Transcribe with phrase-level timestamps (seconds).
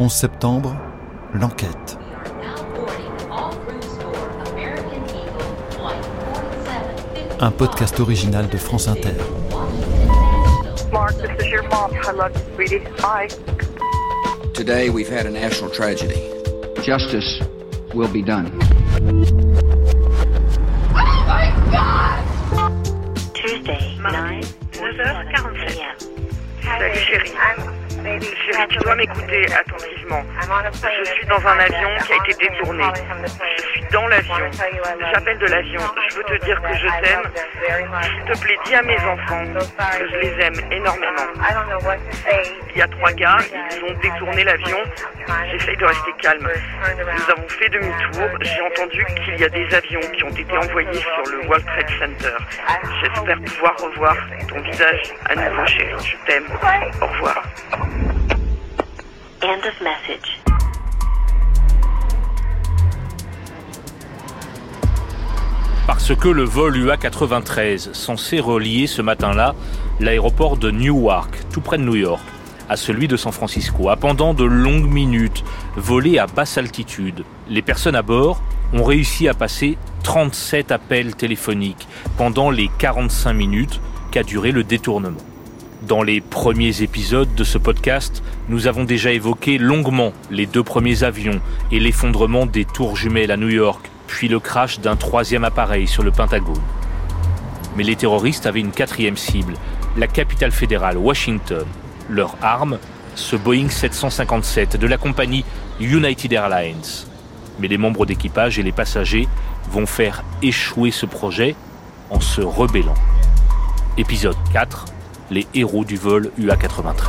[0.00, 0.76] 11 septembre,
[1.34, 1.98] l'enquête.
[7.40, 9.14] Un podcast original de France Inter.
[10.92, 11.92] Mark, this is your mom.
[11.94, 12.84] I love you, sweetie.
[13.02, 13.28] Bye.
[14.54, 16.30] Today we've had a national tragedy.
[16.84, 17.40] Justice
[17.92, 18.52] will be done.
[23.34, 24.42] Tuesday, 9,
[24.74, 26.08] 9h47.
[26.62, 27.97] Salut chérie.
[28.04, 30.22] Chérie, tu dois m'écouter attentivement.
[31.04, 32.84] Je suis dans un avion qui a été détourné.
[33.56, 34.50] Je suis dans l'avion.
[35.12, 35.80] J'appelle de l'avion.
[36.10, 37.22] Je veux te dire que je t'aime.
[38.02, 39.44] S'il te plaît, dis à mes enfants
[39.98, 41.32] que je les aime énormément.
[42.70, 43.38] Il y a trois gars,
[43.76, 44.78] ils ont détourné l'avion.
[45.50, 46.48] J'essaye de rester calme.
[46.96, 48.28] Nous avons fait demi-tour.
[48.40, 51.90] J'ai entendu qu'il y a des avions qui ont été envoyés sur le World Trade
[51.98, 52.36] Center.
[53.02, 54.16] J'espère pouvoir revoir
[54.48, 55.94] ton visage à nouveau, chérie.
[56.04, 56.46] Je t'aime.
[57.00, 57.42] Au revoir.
[65.86, 69.54] Parce que le vol UA-93, censé relier ce matin-là
[70.00, 72.22] l'aéroport de Newark, tout près de New York,
[72.68, 75.44] à celui de San Francisco, a pendant de longues minutes
[75.76, 77.24] volé à basse altitude.
[77.48, 78.42] Les personnes à bord
[78.72, 85.20] ont réussi à passer 37 appels téléphoniques pendant les 45 minutes qu'a duré le détournement.
[85.82, 91.04] Dans les premiers épisodes de ce podcast, nous avons déjà évoqué longuement les deux premiers
[91.04, 95.86] avions et l'effondrement des tours jumelles à New York, puis le crash d'un troisième appareil
[95.86, 96.60] sur le Pentagone.
[97.76, 99.54] Mais les terroristes avaient une quatrième cible,
[99.96, 101.64] la capitale fédérale, Washington.
[102.08, 102.78] Leur arme,
[103.14, 105.44] ce Boeing 757 de la compagnie
[105.78, 107.06] United Airlines.
[107.60, 109.28] Mais les membres d'équipage et les passagers
[109.70, 111.54] vont faire échouer ce projet
[112.10, 112.94] en se rebellant.
[113.96, 114.86] Épisode 4
[115.30, 117.08] les héros du vol UA-93.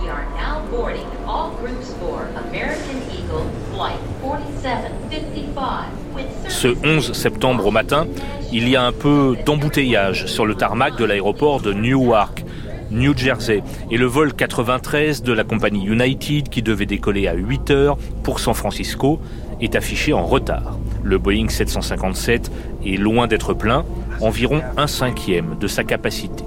[0.00, 7.66] We are now boarding all groups for American Eagle Flight 4755 with Ce 11 septembre
[7.66, 8.06] au matin,
[8.52, 12.44] il y a un peu d'embouteillage sur le tarmac de l'aéroport de Newark,
[12.90, 17.70] New Jersey, et le vol 93 de la compagnie United, qui devait décoller à 8
[17.70, 19.18] heures pour San Francisco,
[19.62, 20.78] est affiché en retard.
[21.02, 22.50] Le Boeing 757
[22.84, 23.84] est loin d'être plein,
[24.20, 26.44] environ un cinquième de sa capacité.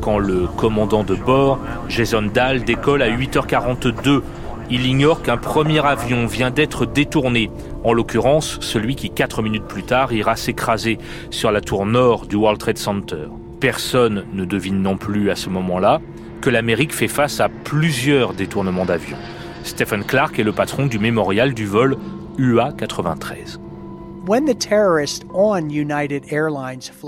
[0.00, 4.22] Quand le commandant de bord, Jason Dahl, décolle à 8h42,
[4.70, 7.50] il ignore qu'un premier avion vient d'être détourné,
[7.84, 10.98] en l'occurrence celui qui, quatre minutes plus tard, ira s'écraser
[11.30, 13.28] sur la tour nord du World Trade Center.
[13.60, 16.00] Personne ne devine non plus à ce moment-là
[16.40, 19.16] que l'Amérique fait face à plusieurs détournements d'avions.
[19.64, 21.96] Stephen Clark est le patron du mémorial du vol
[22.38, 23.67] UA-93.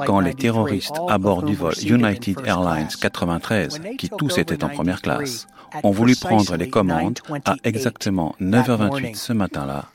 [0.07, 5.03] Quand les terroristes à bord du vol United Airlines 93, qui tous étaient en première
[5.03, 5.47] classe,
[5.83, 9.91] ont voulu prendre les commandes à exactement 9h28 ce matin-là,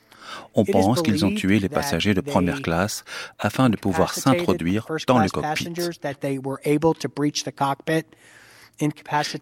[0.54, 3.04] on pense qu'ils ont tué les passagers de première classe
[3.38, 5.74] afin de pouvoir s'introduire dans le cockpit.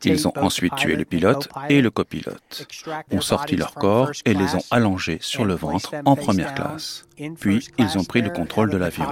[0.05, 2.69] Ils ont ensuite tué le pilote et le copilote,
[3.11, 7.07] ont sorti leur corps et les ont allongés sur le ventre en première classe.
[7.41, 9.07] Puis ils ont pris le contrôle de l'avion.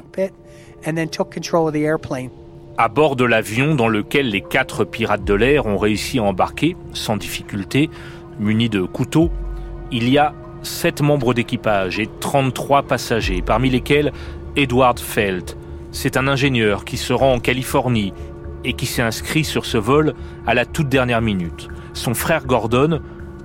[2.78, 6.77] À bord de l'avion dans lequel les quatre pirates de l'air ont réussi à embarquer,
[6.94, 7.91] sans difficulté,
[8.39, 9.31] munis de couteaux,
[9.91, 14.12] il y a sept membres d'équipage et 33 passagers, parmi lesquels
[14.56, 15.56] Edward Felt.
[15.91, 18.15] C'est un ingénieur qui se rend en Californie
[18.65, 20.15] et qui s'est inscrit sur ce vol
[20.47, 21.69] à la toute dernière minute.
[21.95, 23.00] Son frère Gordon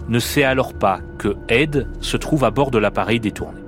[0.08, 3.62] ne sait alors pas que Ed se trouve à bord de l'appareil détourné.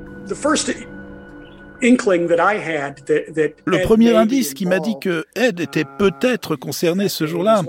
[3.66, 7.62] Le premier indice qui m'a dit que Ed était peut-être concerné ce jour-là,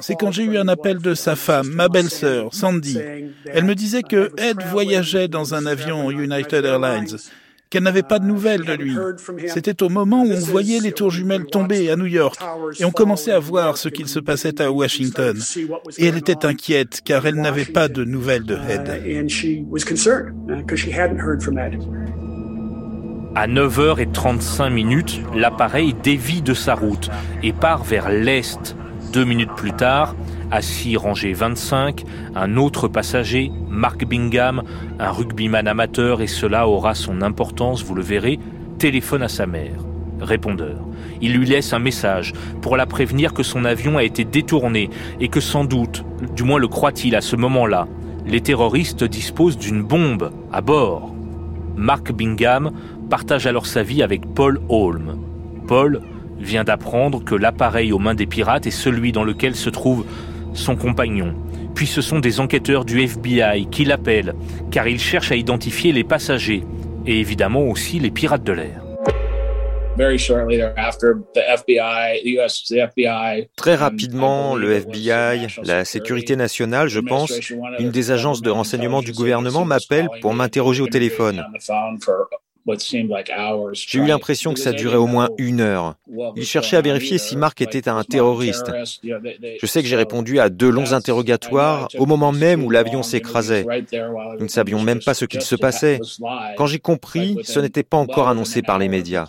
[0.00, 2.98] c'est quand j'ai eu un appel de sa femme, ma belle-sœur, Sandy.
[3.46, 7.16] Elle me disait que Ed voyageait dans un avion United Airlines
[7.72, 8.94] qu'elle n'avait pas de nouvelles de lui.
[9.46, 12.38] C'était au moment où on voyait les tours jumelles tomber à New York
[12.78, 15.34] et on commençait à voir ce qu'il se passait à Washington.
[15.96, 18.90] Et elle était inquiète car elle n'avait pas de nouvelles de Ed.
[23.34, 27.08] À 9h35 minutes, l'appareil dévie de sa route
[27.42, 28.76] et part vers l'est.
[29.14, 30.14] Deux minutes plus tard,
[30.52, 32.04] assis rangé 25,
[32.36, 34.62] un autre passager, Mark Bingham,
[35.00, 38.38] un rugbyman amateur, et cela aura son importance, vous le verrez,
[38.78, 39.80] téléphone à sa mère.
[40.20, 40.78] Répondeur.
[41.22, 44.90] Il lui laisse un message pour la prévenir que son avion a été détourné
[45.20, 46.04] et que sans doute,
[46.36, 47.88] du moins le croit-il à ce moment-là,
[48.26, 51.14] les terroristes disposent d'une bombe à bord.
[51.76, 52.72] Mark Bingham
[53.08, 55.16] partage alors sa vie avec Paul Holm.
[55.66, 56.02] Paul
[56.38, 60.04] vient d'apprendre que l'appareil aux mains des pirates est celui dans lequel se trouve
[60.54, 61.34] son compagnon,
[61.74, 64.34] Puis ce sont des enquêteurs du FBI qui l'appellent,
[64.70, 66.64] car ils cherchent à identifier les passagers,
[67.06, 68.82] et évidemment aussi les pirates de l'air.
[73.56, 77.32] Très rapidement, le FBI, la sécurité nationale, je pense,
[77.78, 81.44] une des agences de renseignement du gouvernement m'appelle pour m'interroger au téléphone.
[83.72, 85.94] J'ai eu l'impression que ça durait au moins une heure.
[86.36, 88.70] Ils cherchaient à vérifier si Mark était un terroriste.
[89.02, 93.66] Je sais que j'ai répondu à deux longs interrogatoires au moment même où l'avion s'écrasait.
[94.38, 96.00] Nous ne savions même pas ce qu'il se passait.
[96.56, 99.26] Quand j'ai compris, ce n'était pas encore annoncé par les médias.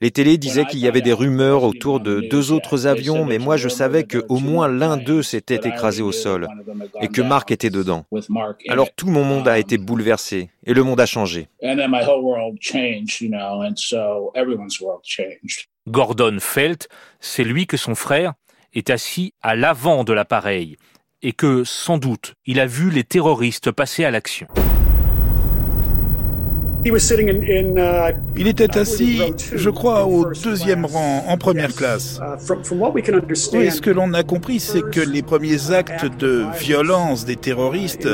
[0.00, 3.56] Les télés disaient qu'il y avait des rumeurs autour de deux autres avions, mais moi
[3.56, 6.48] je savais qu'au moins l'un d'eux s'était écrasé au sol
[7.00, 8.04] et que Mark était dedans.
[8.68, 11.48] Alors tout mon monde a été bouleversé et le monde a changé.
[15.86, 16.88] Gordon Felt,
[17.20, 18.34] c'est lui que son frère
[18.72, 20.76] est assis à l'avant de l'appareil
[21.22, 24.46] et que, sans doute, il a vu les terroristes passer à l'action.
[26.86, 26.90] Uh,
[28.36, 29.22] il était assis,
[29.54, 32.20] je crois, au deuxième rang, en première classe.
[32.20, 32.36] Uh,
[33.60, 38.08] Et ce que l'on a compris, c'est que les premiers actes de violence des terroristes,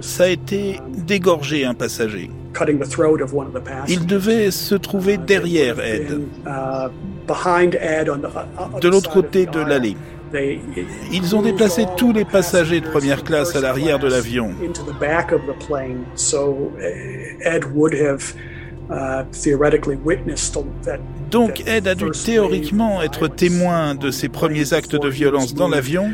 [0.00, 2.30] ça a été d'égorger un passager.
[3.88, 6.88] Il devait se trouver derrière Ed, uh,
[8.80, 9.96] de l'autre côté de l'allée.
[11.12, 14.50] Ils ont déplacé tous les passagers de première classe à l'arrière de l'avion.
[21.30, 26.10] Donc Ed a dû théoriquement être témoin de ces premiers actes de violence dans l'avion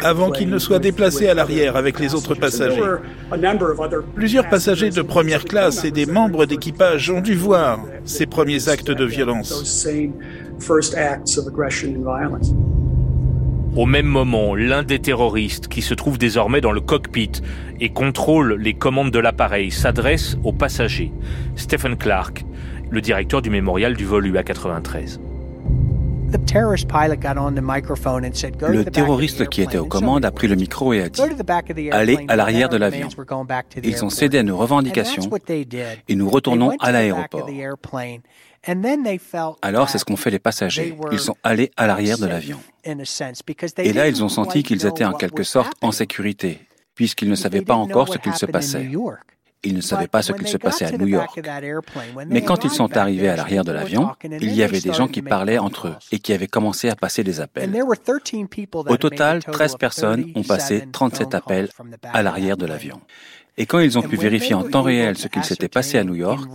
[0.00, 2.82] avant qu'il ne soit déplacé à l'arrière avec les autres passagers.
[4.14, 8.90] Plusieurs passagers de première classe et des membres d'équipage ont dû voir ces premiers actes
[8.90, 9.86] de violence.
[13.76, 17.30] Au même moment, l'un des terroristes, qui se trouve désormais dans le cockpit
[17.78, 21.12] et contrôle les commandes de l'appareil, s'adresse aux passagers.
[21.56, 22.46] Stephen Clark,
[22.88, 25.18] le directeur du mémorial du vol UA-93.
[28.68, 31.20] Le terroriste qui était aux commandes a pris le micro et a dit
[31.92, 33.08] Allez à l'arrière de l'avion.
[33.84, 35.30] Ils ont cédé à nos revendications
[36.08, 37.48] et nous retournons à l'aéroport.
[39.62, 40.96] Alors c'est ce qu'ont fait les passagers.
[41.12, 42.58] Ils sont allés à l'arrière de l'avion.
[43.78, 46.60] Et là, ils ont senti qu'ils étaient en quelque sorte en sécurité,
[46.94, 48.88] puisqu'ils ne savaient pas encore ce qu'il se passait.
[49.64, 51.40] Ils ne savaient pas ce qu'il se passait à New York.
[52.28, 55.22] Mais quand ils sont arrivés à l'arrière de l'avion, il y avait des gens qui
[55.22, 57.74] parlaient entre eux et qui avaient commencé à passer des appels.
[58.74, 61.68] Au total, 13 personnes ont passé 37 appels
[62.12, 63.00] à l'arrière de l'avion.
[63.58, 66.14] Et quand ils ont pu vérifier en temps réel ce qu'il s'était passé à New
[66.14, 66.46] York,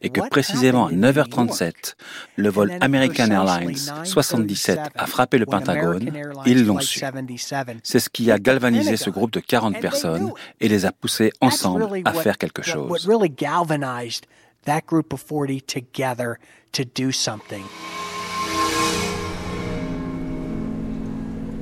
[0.00, 1.96] et que précisément à 9h37,
[2.36, 6.10] le vol American Airlines 77 a frappé le Pentagone,
[6.46, 7.02] ils l'ont su.
[7.82, 11.86] C'est ce qui a galvanisé ce groupe de 40 personnes et les a poussés ensemble
[12.06, 13.06] à faire quelque chose.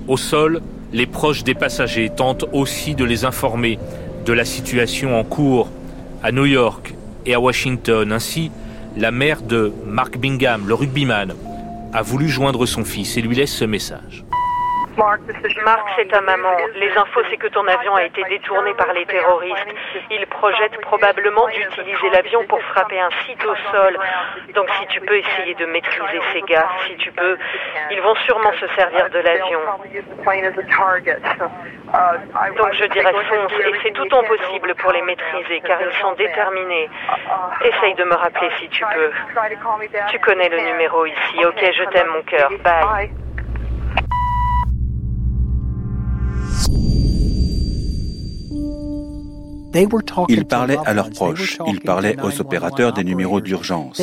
[0.09, 3.79] Au sol, les proches des passagers tentent aussi de les informer
[4.27, 5.69] de la situation en cours
[6.23, 6.95] à New York
[7.27, 8.11] et à Washington.
[8.11, 8.51] Ainsi,
[8.97, 11.33] la mère de Mark Bingham, le rugbyman,
[11.93, 14.25] a voulu joindre son fils et lui laisse ce message.
[14.97, 15.21] Mark,
[15.97, 16.57] c'est ta maman.
[16.75, 19.75] Les infos, c'est que ton avion a été détourné par les terroristes.
[20.11, 23.99] Ils projettent probablement d'utiliser l'avion pour frapper un site au sol.
[24.55, 27.37] Donc si tu peux essayer de maîtriser ces gars, si tu peux,
[27.91, 29.61] ils vont sûrement se servir de l'avion.
[32.57, 36.13] Donc je dirais fonce, et c'est tout en possible pour les maîtriser, car ils sont
[36.13, 36.89] déterminés.
[37.63, 39.13] Essaye de me rappeler si tu peux.
[40.09, 41.45] Tu connais le numéro ici.
[41.45, 42.51] Ok, je t'aime mon cœur.
[42.63, 43.26] Bye.
[50.29, 54.01] Ils parlaient à leurs proches, ils parlaient aux opérateurs des numéros d'urgence.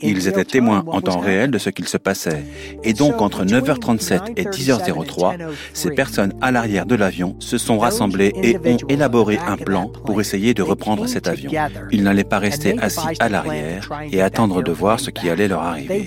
[0.00, 2.44] Ils étaient témoins en temps réel de ce qu'il se passait.
[2.82, 5.36] Et donc, entre 9h37 et 10h03,
[5.72, 10.20] ces personnes à l'arrière de l'avion se sont rassemblées et ont élaboré un plan pour
[10.20, 11.50] essayer de reprendre cet avion.
[11.90, 15.62] Ils n'allaient pas rester assis à l'arrière et attendre de voir ce qui allait leur
[15.62, 16.06] arriver.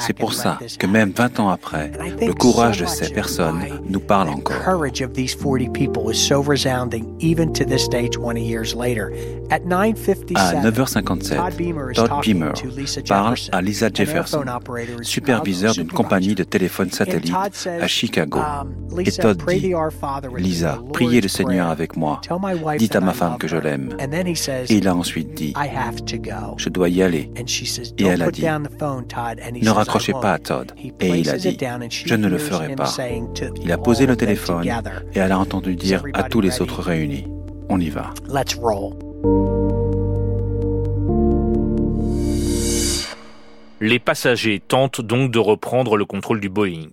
[0.00, 4.28] C'est pour ça que même 20 ans après, le courage de ces personnes nous parle
[4.28, 4.56] encore.
[10.62, 12.52] 9h57, Todd Beamer
[13.08, 14.44] parle à Lisa Jefferson,
[15.02, 17.34] superviseur d'une compagnie de téléphone satellite
[17.66, 18.38] à Chicago.
[18.38, 19.74] Um, Et Todd dit,
[20.36, 22.20] Lisa, priez le Seigneur avec moi.
[22.78, 23.96] Dites à ma femme que je l'aime.
[24.68, 25.54] Et il a ensuite dit,
[26.56, 27.30] je dois y aller.
[27.98, 30.72] Et elle a dit, ne raccrochez pas à Todd.
[31.00, 31.56] Et il a dit,
[31.90, 32.90] je ne le ferai pas.
[33.62, 34.64] Il a posé le téléphone
[35.14, 37.26] et elle a entendu dire à tous les autres réunis,
[37.70, 38.12] on y va.
[43.80, 46.90] Les passagers tentent donc de reprendre le contrôle du Boeing.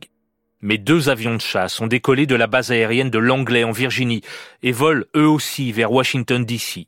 [0.61, 4.21] Mais deux avions de chasse ont décollé de la base aérienne de Langley en Virginie
[4.63, 6.87] et volent eux aussi vers Washington DC.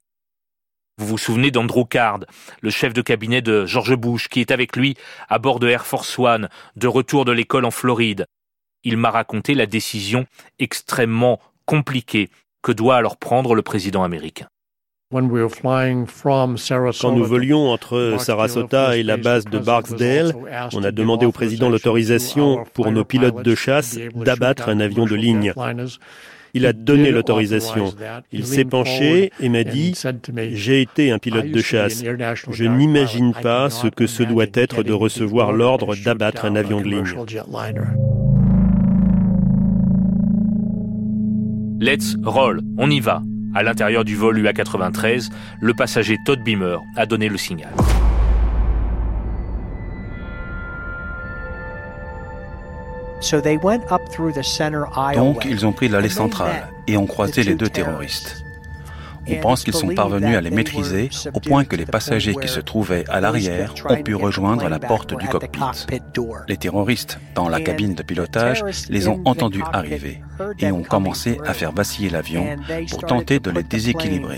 [0.98, 2.20] Vous vous souvenez d'Andrew Card,
[2.62, 4.96] le chef de cabinet de George Bush, qui est avec lui
[5.28, 8.26] à bord de Air Force One, de retour de l'école en Floride.
[8.86, 10.26] Il m'a raconté la décision
[10.60, 12.30] extrêmement compliquée
[12.62, 14.48] que doit alors prendre le président américain?
[15.12, 15.22] Quand
[17.12, 20.34] nous volions entre Sarasota et la base de Barksdale,
[20.74, 25.16] on a demandé au président l'autorisation pour nos pilotes de chasse d'abattre un avion de
[25.16, 25.54] ligne.
[26.54, 27.94] Il a donné l'autorisation.
[28.32, 29.94] Il s'est penché et m'a dit,
[30.54, 32.04] j'ai été un pilote de chasse.
[32.50, 36.88] Je n'imagine pas ce que ce doit être de recevoir l'ordre d'abattre un avion de
[36.88, 38.21] ligne.
[41.82, 43.24] Let's roll, on y va.
[43.56, 47.74] À l'intérieur du vol UA-93, le passager Todd Beamer a donné le signal.
[55.16, 58.46] Donc, ils ont pris l'allée centrale et ont croisé les deux terroristes.
[59.28, 62.60] On pense qu'ils sont parvenus à les maîtriser au point que les passagers qui se
[62.60, 65.60] trouvaient à l'arrière ont pu rejoindre la porte du cockpit.
[66.48, 70.22] Les terroristes, dans la cabine de pilotage, les ont entendus arriver
[70.60, 72.58] et ont commencé à faire vaciller l'avion
[72.90, 74.38] pour tenter de les déséquilibrer.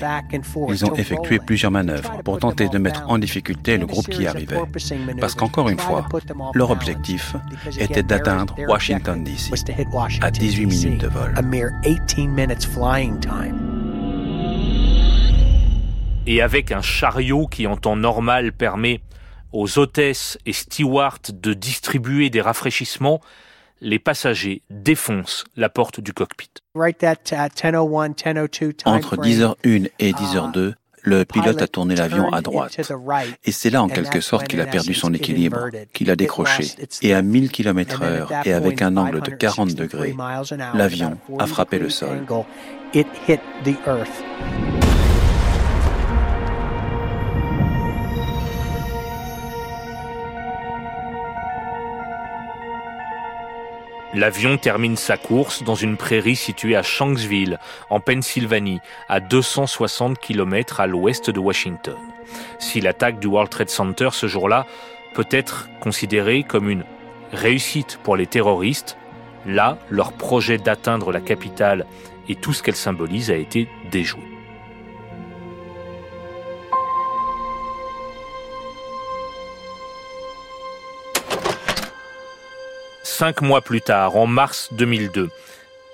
[0.69, 4.57] Ils ont effectué plusieurs manœuvres pour tenter de mettre en difficulté le groupe qui arrivait.
[5.19, 6.07] Parce qu'encore une fois,
[6.53, 7.35] leur objectif
[7.79, 9.53] était d'atteindre Washington DC
[10.21, 11.33] à 18 minutes de vol
[16.25, 19.01] et avec un chariot qui en temps normal permet
[19.51, 23.21] aux hôtesses et stewards de distribuer des rafraîchissements,
[23.81, 26.49] les passagers défoncent la porte du cockpit.
[26.75, 30.73] Entre 10h01 et 10h02,
[31.05, 32.79] le pilote a tourné l'avion à droite.
[33.43, 36.65] Et c'est là en quelque sorte qu'il a perdu son équilibre, qu'il a décroché.
[37.01, 40.15] Et à 1000 km heure et avec un angle de 40 degrés,
[40.73, 42.25] l'avion a frappé le sol.
[54.15, 57.57] L'avion termine sa course dans une prairie située à Shanksville,
[57.89, 58.79] en Pennsylvanie,
[59.09, 61.97] à 260 km à l'ouest de Washington.
[62.59, 64.67] Si l'attaque du World Trade Center ce jour-là
[65.15, 66.83] peut être considérée comme une
[67.31, 68.97] réussite pour les terroristes,
[69.47, 71.87] là, leur projet d'atteindre la capitale
[72.29, 74.32] et tout ce qu'elle symbolise a été déjoué.
[83.23, 85.29] Cinq mois plus tard, en mars 2002,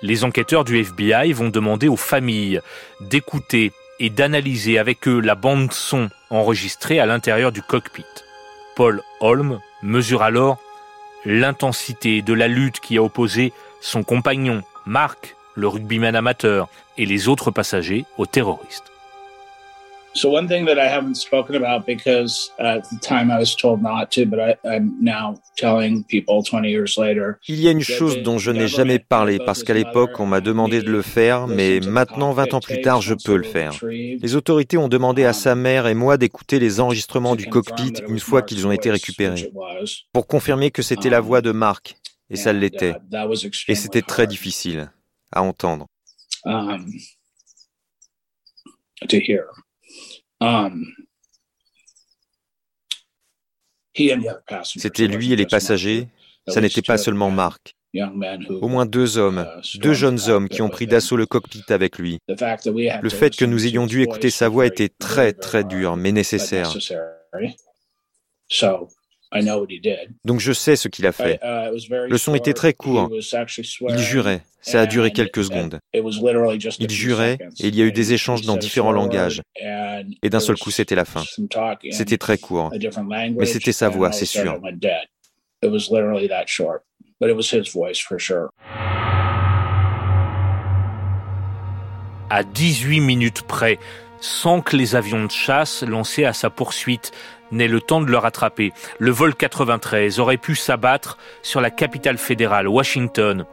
[0.02, 2.60] les enquêteurs du FBI vont demander aux familles
[3.00, 3.70] d'écouter
[4.00, 8.04] et d'analyser avec eux la bande son enregistrée à l'intérieur du cockpit.
[8.74, 10.58] Paul Holm mesure alors
[11.24, 16.68] l'intensité de la lutte qui a opposé son compagnon, Mark, le rugbyman amateur,
[16.98, 18.89] et les autres passagers aux terroristes.
[20.12, 23.80] So one thing that I haven't spoken about because at the time I was told
[23.80, 27.38] not to, but I, I'm now telling people 20 years later.
[27.46, 30.40] Il y a une chose dont je n'ai jamais parlé parce qu'à l'époque on m'a
[30.40, 33.72] demandé de le faire, mais maintenant 20 ans plus tard je peux le faire.
[33.82, 38.18] Les autorités ont demandé à sa mère et moi d'écouter les enregistrements du cockpit une
[38.18, 39.52] fois qu'ils ont été récupérés,
[40.12, 41.96] pour confirmer que c'était la voix de Marc,
[42.30, 42.94] et ça l'était.
[43.68, 44.90] Et c'était très difficile
[45.32, 45.86] à entendre.
[54.64, 56.08] C'était lui et les passagers,
[56.48, 57.74] ça n'était pas seulement Mark.
[58.50, 59.44] Au moins deux hommes,
[59.74, 62.20] uh, deux jeunes hommes qui ont pris d'assaut le cockpit avec lui.
[62.28, 66.72] Le fait que nous ayons dû écouter sa voix était très très dur, mais nécessaire.
[70.24, 71.38] Donc je sais ce qu'il a fait.
[71.42, 71.76] Uh,
[72.08, 73.10] le son était très court.
[73.12, 74.42] Il jurait.
[74.62, 75.80] Ça a duré quelques secondes.
[75.94, 79.42] Il jurait et il y a eu des échanges dans différents langages.
[80.22, 81.22] Et d'un seul coup, c'était la fin.
[81.90, 82.72] C'était très court.
[83.36, 84.60] Mais c'était sa voix, c'est sûr.
[92.30, 93.78] à 18 minutes près,
[94.20, 97.10] sans que les avions de chasse lancés à sa poursuite
[97.52, 98.72] n'aient le temps de le rattraper.
[98.98, 103.44] Le vol 93 aurait pu s'abattre sur la capitale fédérale, Washington.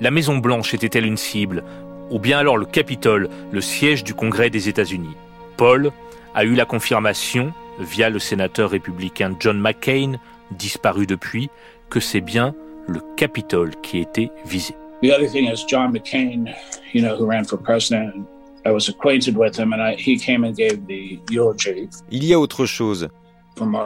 [0.00, 1.64] La Maison Blanche était-elle une cible?
[2.10, 5.16] Ou bien alors le Capitole, le siège du Congrès des États-Unis?
[5.56, 5.90] Paul
[6.34, 10.18] a eu la confirmation, via le sénateur républicain John McCain,
[10.50, 11.50] disparu depuis,
[11.90, 12.54] que c'est bien
[12.86, 14.74] le Capitole qui était visé.
[15.02, 16.46] The other thing is John McCain,
[16.94, 18.26] you know, who ran for president.
[18.64, 21.88] I was acquainted with him and I, he came and gave the eulogy.
[22.10, 23.08] Il y a autre chose.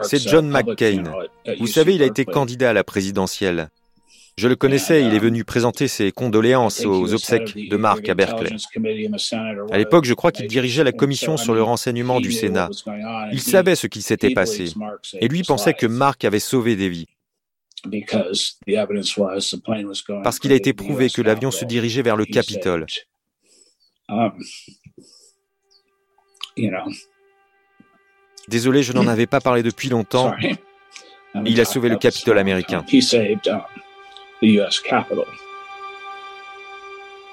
[0.03, 1.03] C'est John McCain.
[1.59, 3.69] Vous savez, il a été candidat à la présidentielle.
[4.37, 8.55] Je le connaissais, il est venu présenter ses condoléances aux obsèques de Mark à Berkeley.
[9.71, 12.69] À l'époque, je crois qu'il dirigeait la commission sur le renseignement du Sénat.
[13.31, 14.73] Il savait ce qui s'était passé.
[15.19, 17.07] Et lui pensait que Mark avait sauvé des vies.
[20.23, 22.85] Parce qu'il a été prouvé que l'avion se dirigeait vers le Capitole.
[28.51, 30.33] Um, Désolé, je n'en avais pas parlé depuis longtemps.
[31.45, 32.83] Il a sauvé le Capitole américain.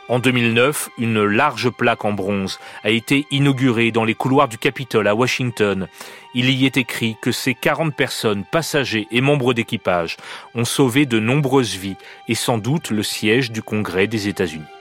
[0.08, 5.06] En 2009, une large plaque en bronze a été inaugurée dans les couloirs du Capitole
[5.06, 5.86] à Washington.
[6.34, 10.16] Il y est écrit que ces 40 personnes, passagers et membres d'équipage,
[10.54, 11.96] ont sauvé de nombreuses vies
[12.26, 14.64] et sans doute le siège du Congrès des États-Unis.«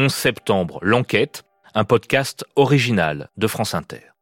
[0.00, 1.42] 11 septembre, l'enquête,
[1.74, 4.12] un podcast original de France Inter.